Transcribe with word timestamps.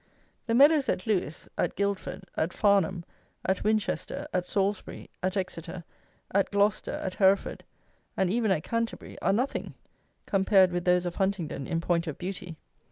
The 0.47 0.55
meadows 0.55 0.89
at 0.89 1.05
Lewes, 1.05 1.47
at 1.59 1.75
Guildford, 1.75 2.23
at 2.35 2.53
Farnham, 2.53 3.05
at 3.45 3.63
Winchester, 3.63 4.27
at 4.33 4.47
Salisbury, 4.47 5.11
at 5.21 5.37
Exeter, 5.37 5.83
at 6.31 6.49
Gloucester, 6.49 6.93
at 6.93 7.13
Hereford, 7.13 7.63
and 8.17 8.27
even 8.31 8.49
at 8.49 8.63
Canterbury, 8.63 9.19
are 9.21 9.31
nothing, 9.31 9.75
compared 10.25 10.71
with 10.71 10.85
those 10.85 11.05
of 11.05 11.13
Huntingdon 11.17 11.67
in 11.67 11.81
point 11.81 12.07
of 12.07 12.17
beauty. 12.17 12.57